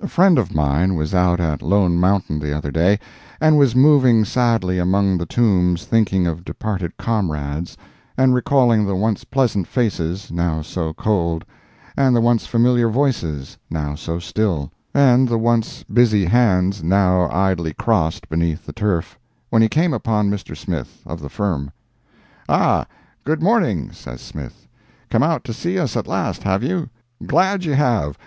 A 0.00 0.08
friend 0.08 0.38
of 0.38 0.54
mine 0.54 0.94
was 0.94 1.12
out 1.14 1.40
at 1.40 1.60
Lone 1.60 1.96
Mountain 2.00 2.38
the 2.38 2.56
other 2.56 2.70
day, 2.70 2.98
and 3.38 3.58
was 3.58 3.76
moving 3.76 4.24
sadly 4.24 4.78
among 4.78 5.18
the 5.18 5.26
tombs 5.26 5.84
thinking 5.84 6.26
of 6.26 6.42
departed 6.42 6.96
comrades 6.96 7.76
and 8.16 8.32
recalling 8.32 8.86
the 8.86 8.94
once 8.96 9.24
pleasant 9.24 9.66
faces 9.68 10.32
now 10.32 10.62
so 10.62 10.94
cold, 10.94 11.44
and 11.98 12.16
the 12.16 12.22
once 12.22 12.46
familiar 12.46 12.88
voices 12.88 13.58
now 13.68 13.94
so 13.94 14.18
still, 14.18 14.72
and 14.94 15.28
the 15.28 15.36
once 15.36 15.82
busy 15.82 16.24
hands 16.24 16.82
now 16.82 17.28
idly 17.30 17.74
crossed 17.74 18.26
beneath 18.30 18.64
the 18.64 18.72
turf, 18.72 19.18
when 19.50 19.60
he 19.60 19.68
came 19.68 19.92
upon 19.92 20.30
Mr. 20.30 20.56
Smith, 20.56 21.02
of 21.04 21.20
the 21.20 21.28
firm. 21.28 21.70
"Ah, 22.48 22.86
good 23.22 23.42
morning," 23.42 23.92
says 23.92 24.22
Smith, 24.22 24.66
"come 25.10 25.22
out 25.22 25.44
to 25.44 25.52
see 25.52 25.78
us 25.78 25.94
at 25.94 26.06
last, 26.06 26.42
have 26.42 26.62
you?—glad 26.62 27.64
you 27.66 27.74
have! 27.74 28.16